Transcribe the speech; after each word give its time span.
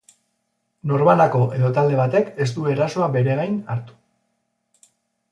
Norbanako 0.91 1.41
edo 1.57 1.67
talde 1.75 1.99
batek 1.99 2.31
ez 2.45 2.47
du 2.55 2.65
erasoa 2.71 3.09
beregain 3.17 3.59
hartu. 3.75 4.89